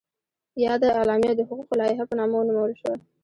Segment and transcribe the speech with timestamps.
[0.65, 2.93] یاده اعلامیه د حقوقو لایحه په نامه ونومول شوه.